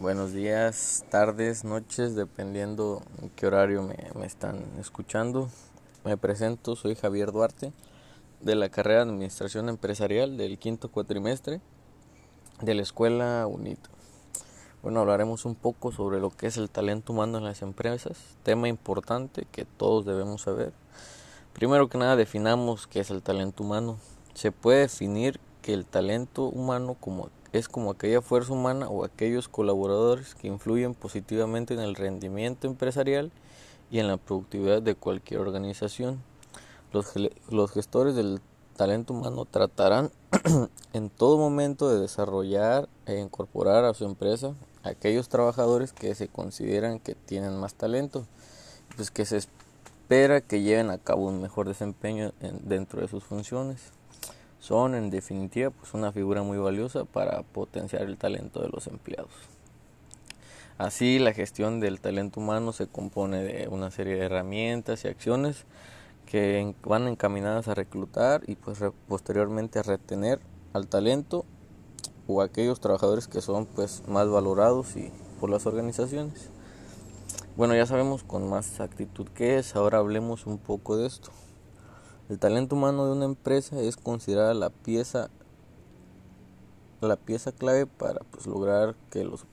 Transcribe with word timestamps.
Buenos 0.00 0.32
días, 0.32 1.04
tardes, 1.10 1.64
noches, 1.64 2.14
dependiendo 2.14 3.02
en 3.20 3.30
qué 3.30 3.48
horario 3.48 3.82
me, 3.82 3.96
me, 4.14 4.26
están 4.26 4.64
escuchando. 4.78 5.48
Me 6.04 6.16
presento, 6.16 6.76
soy 6.76 6.94
Javier 6.94 7.32
Duarte, 7.32 7.72
de 8.40 8.54
la 8.54 8.68
carrera 8.68 9.04
de 9.04 9.10
Administración 9.10 9.68
Empresarial 9.68 10.36
del 10.36 10.56
quinto 10.60 10.88
cuatrimestre 10.88 11.60
de 12.60 12.74
la 12.74 12.82
Escuela 12.82 13.44
UNIT. 13.48 13.80
Bueno, 14.84 15.00
hablaremos 15.00 15.44
un 15.44 15.56
poco 15.56 15.90
sobre 15.90 16.20
lo 16.20 16.30
que 16.30 16.46
es 16.46 16.58
el 16.58 16.70
talento 16.70 17.12
humano 17.12 17.38
en 17.38 17.44
las 17.44 17.62
empresas, 17.62 18.36
tema 18.44 18.68
importante 18.68 19.48
que 19.50 19.64
todos 19.64 20.06
debemos 20.06 20.42
saber. 20.42 20.72
Primero 21.54 21.88
que 21.88 21.98
nada, 21.98 22.14
definamos 22.14 22.86
qué 22.86 23.00
es 23.00 23.10
el 23.10 23.20
talento 23.20 23.64
humano. 23.64 23.98
Se 24.34 24.52
puede 24.52 24.82
definir 24.82 25.40
que 25.60 25.74
el 25.74 25.84
talento 25.84 26.44
humano 26.44 26.94
como 27.00 27.30
es 27.52 27.68
como 27.68 27.90
aquella 27.90 28.20
fuerza 28.20 28.52
humana 28.52 28.88
o 28.88 29.04
aquellos 29.04 29.48
colaboradores 29.48 30.34
que 30.34 30.48
influyen 30.48 30.94
positivamente 30.94 31.74
en 31.74 31.80
el 31.80 31.94
rendimiento 31.94 32.66
empresarial 32.66 33.30
y 33.90 34.00
en 34.00 34.08
la 34.08 34.18
productividad 34.18 34.82
de 34.82 34.94
cualquier 34.94 35.40
organización. 35.40 36.22
Los, 36.92 37.70
gestores 37.72 38.14
del 38.14 38.40
talento 38.76 39.14
humano 39.14 39.44
tratarán 39.44 40.10
en 40.92 41.10
todo 41.10 41.38
momento 41.38 41.88
de 41.88 42.00
desarrollar 42.00 42.88
e 43.06 43.18
incorporar 43.18 43.84
a 43.84 43.94
su 43.94 44.04
empresa 44.04 44.54
aquellos 44.82 45.28
trabajadores 45.28 45.92
que 45.92 46.14
se 46.14 46.28
consideran 46.28 46.98
que 46.98 47.14
tienen 47.14 47.58
más 47.58 47.74
talento, 47.74 48.26
pues 48.96 49.10
que 49.10 49.24
se 49.24 49.38
espera 49.38 50.40
que 50.40 50.62
lleven 50.62 50.90
a 50.90 50.98
cabo 50.98 51.26
un 51.26 51.42
mejor 51.42 51.68
desempeño 51.68 52.32
dentro 52.62 53.00
de 53.00 53.08
sus 53.08 53.24
funciones 53.24 53.97
son 54.60 54.94
en 54.94 55.10
definitiva 55.10 55.70
pues 55.70 55.94
una 55.94 56.12
figura 56.12 56.42
muy 56.42 56.58
valiosa 56.58 57.04
para 57.04 57.42
potenciar 57.42 58.02
el 58.02 58.16
talento 58.16 58.60
de 58.60 58.68
los 58.68 58.86
empleados. 58.86 59.30
Así 60.78 61.18
la 61.18 61.32
gestión 61.32 61.80
del 61.80 62.00
talento 62.00 62.40
humano 62.40 62.72
se 62.72 62.86
compone 62.86 63.42
de 63.42 63.68
una 63.68 63.90
serie 63.90 64.14
de 64.14 64.26
herramientas 64.26 65.04
y 65.04 65.08
acciones 65.08 65.64
que 66.24 66.74
van 66.84 67.08
encaminadas 67.08 67.68
a 67.68 67.74
reclutar 67.74 68.42
y 68.46 68.54
pues 68.54 68.78
posteriormente 69.08 69.78
a 69.78 69.82
retener 69.82 70.40
al 70.72 70.86
talento 70.86 71.44
o 72.28 72.42
aquellos 72.42 72.80
trabajadores 72.80 73.26
que 73.26 73.40
son 73.40 73.66
pues 73.66 74.02
más 74.06 74.28
valorados 74.28 74.96
y 74.96 75.10
por 75.40 75.50
las 75.50 75.66
organizaciones. 75.66 76.50
Bueno, 77.56 77.74
ya 77.74 77.86
sabemos 77.86 78.22
con 78.22 78.48
más 78.48 78.78
actitud 78.78 79.26
qué 79.34 79.58
es, 79.58 79.74
ahora 79.74 79.98
hablemos 79.98 80.46
un 80.46 80.58
poco 80.58 80.96
de 80.96 81.06
esto. 81.06 81.30
El 82.28 82.38
talento 82.38 82.76
humano 82.76 83.06
de 83.06 83.12
una 83.12 83.24
empresa 83.24 83.80
es 83.80 83.96
considerada 83.96 84.52
la 84.52 84.68
pieza 84.68 85.30
la 87.00 87.16
pieza 87.16 87.52
clave 87.52 87.86
para 87.86 88.20
pues, 88.30 88.46
lograr 88.46 88.96
que 89.10 89.24
los, 89.24 89.46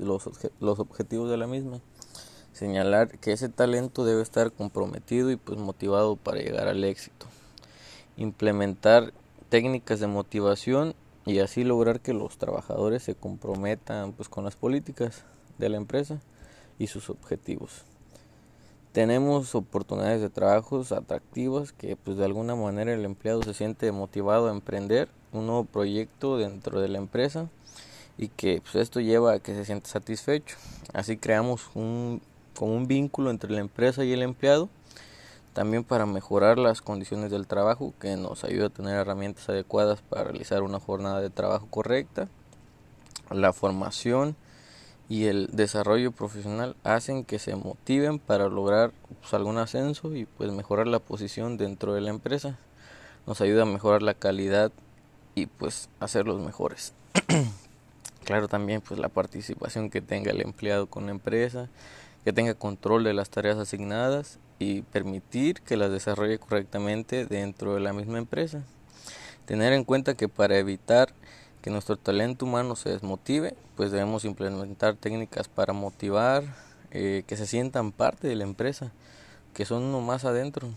los, 0.00 0.28
los 0.60 0.78
objetivos 0.78 1.30
de 1.30 1.36
la 1.36 1.46
misma. 1.46 1.80
Señalar 2.52 3.18
que 3.18 3.32
ese 3.32 3.48
talento 3.48 4.04
debe 4.04 4.20
estar 4.20 4.52
comprometido 4.52 5.30
y 5.30 5.36
pues 5.36 5.58
motivado 5.58 6.16
para 6.16 6.40
llegar 6.40 6.68
al 6.68 6.82
éxito. 6.84 7.26
Implementar 8.16 9.14
técnicas 9.48 10.00
de 10.00 10.08
motivación 10.08 10.94
y 11.24 11.38
así 11.38 11.62
lograr 11.62 12.00
que 12.00 12.12
los 12.12 12.36
trabajadores 12.36 13.04
se 13.04 13.14
comprometan 13.14 14.12
pues 14.12 14.28
con 14.28 14.44
las 14.44 14.56
políticas 14.56 15.24
de 15.56 15.68
la 15.68 15.76
empresa 15.76 16.20
y 16.78 16.88
sus 16.88 17.10
objetivos 17.10 17.84
tenemos 18.98 19.54
oportunidades 19.54 20.20
de 20.20 20.28
trabajos 20.28 20.90
atractivas 20.90 21.70
que 21.70 21.94
pues 21.94 22.16
de 22.16 22.24
alguna 22.24 22.56
manera 22.56 22.92
el 22.92 23.04
empleado 23.04 23.44
se 23.44 23.54
siente 23.54 23.92
motivado 23.92 24.48
a 24.48 24.50
emprender 24.50 25.08
un 25.30 25.46
nuevo 25.46 25.62
proyecto 25.62 26.36
dentro 26.36 26.80
de 26.80 26.88
la 26.88 26.98
empresa 26.98 27.48
y 28.16 28.26
que 28.26 28.60
pues 28.60 28.74
esto 28.74 28.98
lleva 28.98 29.34
a 29.34 29.38
que 29.38 29.54
se 29.54 29.64
siente 29.64 29.88
satisfecho. 29.88 30.56
Así 30.92 31.16
creamos 31.16 31.70
un, 31.76 32.20
como 32.56 32.74
un 32.74 32.88
vínculo 32.88 33.30
entre 33.30 33.52
la 33.52 33.60
empresa 33.60 34.04
y 34.04 34.12
el 34.12 34.20
empleado, 34.20 34.68
también 35.52 35.84
para 35.84 36.04
mejorar 36.04 36.58
las 36.58 36.82
condiciones 36.82 37.30
del 37.30 37.46
trabajo 37.46 37.94
que 38.00 38.16
nos 38.16 38.42
ayuda 38.42 38.66
a 38.66 38.70
tener 38.70 38.96
herramientas 38.96 39.48
adecuadas 39.48 40.02
para 40.02 40.24
realizar 40.24 40.64
una 40.64 40.80
jornada 40.80 41.20
de 41.20 41.30
trabajo 41.30 41.68
correcta, 41.70 42.26
la 43.30 43.52
formación, 43.52 44.34
y 45.08 45.26
el 45.26 45.48
desarrollo 45.52 46.12
profesional 46.12 46.76
hacen 46.84 47.24
que 47.24 47.38
se 47.38 47.56
motiven 47.56 48.18
para 48.18 48.48
lograr 48.48 48.92
pues, 49.20 49.32
algún 49.32 49.56
ascenso 49.56 50.14
y 50.14 50.26
pues 50.26 50.52
mejorar 50.52 50.86
la 50.86 50.98
posición 50.98 51.56
dentro 51.56 51.94
de 51.94 52.02
la 52.02 52.10
empresa. 52.10 52.58
Nos 53.26 53.40
ayuda 53.40 53.62
a 53.62 53.66
mejorar 53.66 54.02
la 54.02 54.14
calidad 54.14 54.70
y 55.34 55.46
pues 55.46 55.88
hacer 56.00 56.26
los 56.26 56.40
mejores. 56.40 56.92
claro 58.24 58.48
también 58.48 58.82
pues 58.82 59.00
la 59.00 59.08
participación 59.08 59.88
que 59.88 60.02
tenga 60.02 60.30
el 60.30 60.42
empleado 60.42 60.86
con 60.86 61.06
la 61.06 61.12
empresa, 61.12 61.68
que 62.24 62.32
tenga 62.34 62.52
control 62.54 63.04
de 63.04 63.14
las 63.14 63.30
tareas 63.30 63.56
asignadas 63.56 64.38
y 64.58 64.82
permitir 64.82 65.62
que 65.62 65.78
las 65.78 65.90
desarrolle 65.90 66.38
correctamente 66.38 67.24
dentro 67.24 67.74
de 67.74 67.80
la 67.80 67.94
misma 67.94 68.18
empresa. 68.18 68.62
Tener 69.46 69.72
en 69.72 69.84
cuenta 69.84 70.14
que 70.14 70.28
para 70.28 70.58
evitar 70.58 71.14
que 71.68 71.72
nuestro 71.72 71.98
talento 71.98 72.46
humano 72.46 72.76
se 72.76 72.88
desmotive, 72.88 73.54
pues 73.76 73.90
debemos 73.90 74.24
implementar 74.24 74.96
técnicas 74.96 75.48
para 75.48 75.74
motivar, 75.74 76.42
eh, 76.92 77.24
que 77.26 77.36
se 77.36 77.46
sientan 77.46 77.92
parte 77.92 78.26
de 78.26 78.36
la 78.36 78.44
empresa, 78.44 78.90
que 79.52 79.66
son 79.66 79.82
uno 79.82 80.00
más 80.00 80.24
adentro. 80.24 80.70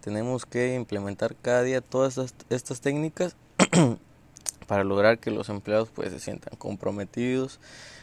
Tenemos 0.00 0.46
que 0.46 0.76
implementar 0.76 1.34
cada 1.34 1.64
día 1.64 1.80
todas 1.80 2.18
estas, 2.50 2.80
técnicas 2.80 3.34
para 4.68 4.84
lograr 4.84 5.18
que 5.18 5.32
los 5.32 5.48
empleados 5.48 5.88
pues 5.92 6.12
se 6.12 6.20
sientan 6.20 6.54
comprometidos, 6.56 7.58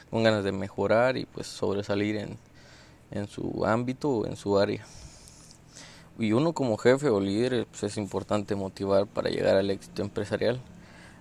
con 0.09 0.23
ganas 0.23 0.43
de 0.43 0.51
mejorar 0.51 1.15
y 1.15 1.25
pues 1.27 1.47
sobresalir 1.47 2.17
en, 2.17 2.37
en 3.11 3.29
su 3.29 3.65
ámbito 3.65 4.09
o 4.09 4.25
en 4.25 4.35
su 4.35 4.59
área. 4.59 4.85
Y 6.19 6.33
uno 6.33 6.51
como 6.51 6.75
jefe 6.75 7.07
o 7.07 7.21
líder 7.21 7.65
pues 7.71 7.83
es 7.83 7.95
importante 7.95 8.55
motivar 8.55 9.07
para 9.07 9.29
llegar 9.29 9.55
al 9.55 9.71
éxito 9.71 10.01
empresarial 10.01 10.59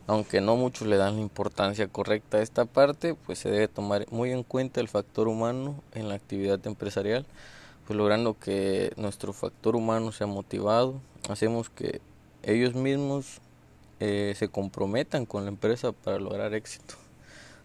aunque 0.06 0.40
no 0.40 0.56
muchos 0.56 0.86
le 0.86 0.96
dan 0.96 1.16
la 1.16 1.22
importancia 1.22 1.88
correcta 1.88 2.38
a 2.38 2.42
esta 2.42 2.64
parte, 2.66 3.14
pues 3.14 3.38
se 3.38 3.50
debe 3.50 3.68
tomar 3.68 4.06
muy 4.10 4.32
en 4.32 4.42
cuenta 4.42 4.80
el 4.80 4.88
factor 4.88 5.28
humano 5.28 5.82
en 5.92 6.08
la 6.08 6.14
actividad 6.14 6.64
empresarial, 6.66 7.24
pues 7.86 7.96
logrando 7.96 8.38
que 8.38 8.92
nuestro 8.96 9.32
factor 9.32 9.76
humano 9.76 10.12
sea 10.12 10.26
motivado, 10.26 11.00
hacemos 11.28 11.70
que 11.70 12.00
ellos 12.42 12.74
mismos 12.74 13.40
eh, 14.00 14.34
se 14.36 14.48
comprometan 14.48 15.24
con 15.24 15.44
la 15.44 15.50
empresa 15.50 15.92
para 15.92 16.18
lograr 16.18 16.52
éxito, 16.54 16.96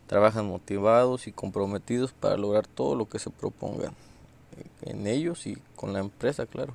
trabajan 0.08 0.48
motivados 0.48 1.28
y 1.28 1.34
comprometidos 1.34 2.14
para 2.14 2.38
lograr 2.38 2.68
todo 2.68 2.96
lo 2.96 3.10
que 3.10 3.20
se 3.20 3.30
propongan 3.30 3.94
en 4.82 5.08
ellos 5.08 5.46
y 5.46 5.58
con 5.76 5.94
la 5.94 6.00
empresa, 6.00 6.46
claro. 6.46 6.74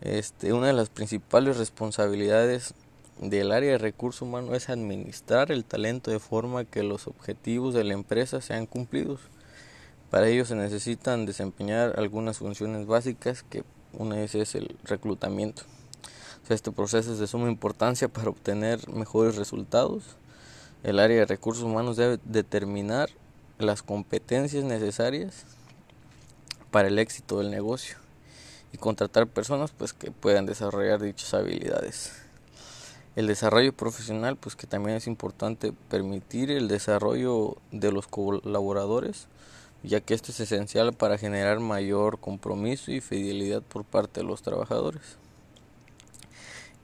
Este, 0.00 0.52
una 0.52 0.66
de 0.66 0.72
las 0.72 0.88
principales 0.88 1.58
responsabilidades 1.58 2.74
del 3.20 3.52
área 3.52 3.72
de 3.72 3.78
recursos 3.78 4.22
humanos 4.22 4.56
es 4.56 4.68
administrar 4.68 5.52
el 5.52 5.64
talento 5.64 6.10
de 6.10 6.18
forma 6.18 6.64
que 6.64 6.82
los 6.82 7.06
objetivos 7.06 7.74
de 7.74 7.84
la 7.84 7.94
empresa 7.94 8.40
sean 8.40 8.66
cumplidos. 8.66 9.20
Para 10.10 10.28
ello 10.28 10.44
se 10.44 10.56
necesitan 10.56 11.26
desempeñar 11.26 11.98
algunas 11.98 12.38
funciones 12.38 12.86
básicas 12.86 13.42
que 13.42 13.64
una 13.92 14.16
de 14.16 14.24
es 14.24 14.54
el 14.54 14.76
reclutamiento. 14.84 15.62
este 16.48 16.72
proceso 16.72 17.12
es 17.12 17.18
de 17.18 17.26
suma 17.26 17.48
importancia 17.48 18.08
para 18.08 18.30
obtener 18.30 18.88
mejores 18.88 19.36
resultados. 19.36 20.16
El 20.82 20.98
área 20.98 21.18
de 21.18 21.26
recursos 21.26 21.62
humanos 21.62 21.96
debe 21.96 22.18
determinar 22.24 23.08
las 23.58 23.82
competencias 23.82 24.64
necesarias 24.64 25.44
para 26.70 26.88
el 26.88 26.98
éxito 26.98 27.38
del 27.38 27.50
negocio 27.50 27.96
y 28.72 28.78
contratar 28.78 29.28
personas 29.28 29.70
pues 29.70 29.92
que 29.92 30.10
puedan 30.10 30.46
desarrollar 30.46 31.00
dichas 31.00 31.34
habilidades 31.34 32.22
el 33.14 33.26
desarrollo 33.26 33.72
profesional, 33.72 34.36
pues 34.36 34.56
que 34.56 34.66
también 34.66 34.96
es 34.96 35.06
importante 35.06 35.72
permitir 35.90 36.50
el 36.50 36.68
desarrollo 36.68 37.56
de 37.70 37.92
los 37.92 38.06
colaboradores, 38.06 39.26
ya 39.82 40.00
que 40.00 40.14
esto 40.14 40.32
es 40.32 40.40
esencial 40.40 40.92
para 40.92 41.18
generar 41.18 41.60
mayor 41.60 42.18
compromiso 42.18 42.90
y 42.90 43.00
fidelidad 43.00 43.62
por 43.62 43.84
parte 43.84 44.20
de 44.20 44.26
los 44.26 44.42
trabajadores. 44.42 45.18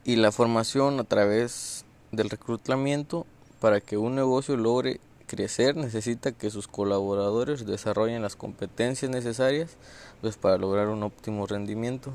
Y 0.05 0.17
la 0.17 0.33
formación 0.33 1.01
a 1.01 1.05
través 1.05 1.85
del 2.13 2.31
reclutamiento 2.31 3.27
para 3.61 3.81
que 3.81 3.97
un 3.97 4.15
negocio 4.15 4.57
logre 4.57 5.01
crecer 5.27 5.77
necesita 5.77 6.33
que 6.33 6.51
sus 6.51 6.69
colaboradores 6.69 7.67
desarrollen 7.67 8.23
las 8.23 8.37
competencias 8.37 9.11
necesarias 9.11 9.77
pues 10.21 10.37
para 10.37 10.57
lograr 10.57 10.89
un 10.89 11.03
óptimo 11.03 11.47
rendimiento. 11.47 12.13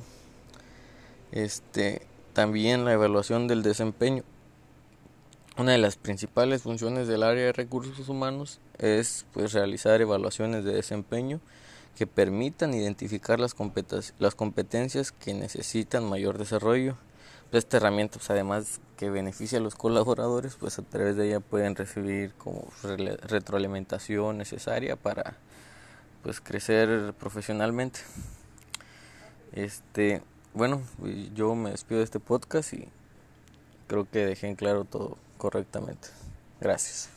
Este 1.32 2.02
también 2.34 2.86
la 2.86 2.94
evaluación 2.94 3.48
del 3.48 3.64
desempeño. 3.64 4.24
Una 5.58 5.72
de 5.72 5.78
las 5.78 5.98
principales 5.98 6.64
funciones 6.64 7.08
del 7.08 7.24
área 7.24 7.46
de 7.46 7.54
recursos 7.54 8.10
humanos 8.10 8.60
es 8.80 9.26
pues, 9.34 9.54
realizar 9.54 10.02
evaluaciones 10.02 10.66
de 10.66 10.74
desempeño 10.74 11.40
que 11.96 12.08
permitan 12.08 12.74
identificar 12.74 13.40
las, 13.40 13.56
las 14.18 14.36
competencias 14.36 15.12
que 15.12 15.34
necesitan 15.34 16.10
mayor 16.10 16.40
desarrollo 16.40 16.98
esta 17.58 17.78
herramienta, 17.78 18.18
pues 18.18 18.30
además 18.30 18.82
que 18.98 19.10
beneficia 19.10 19.60
a 19.60 19.62
los 19.62 19.76
colaboradores, 19.76 20.56
pues 20.56 20.80
a 20.80 20.82
través 20.82 21.16
de 21.16 21.28
ella 21.28 21.40
pueden 21.40 21.76
recibir 21.76 22.34
como 22.34 22.68
retroalimentación 22.84 24.38
necesaria 24.38 24.96
para 24.96 25.38
pues 26.24 26.42
crecer 26.42 27.14
profesionalmente. 27.14 28.00
Este, 29.52 30.24
bueno, 30.54 30.82
yo 31.34 31.56
me 31.56 31.72
despido 31.72 32.00
de 32.00 32.06
este 32.06 32.20
podcast 32.20 32.74
y 32.74 32.88
creo 33.88 34.08
que 34.10 34.26
dejé 34.26 34.48
en 34.48 34.56
claro 34.56 34.86
todo 34.86 35.18
correctamente. 35.38 36.10
Gracias. 36.60 37.13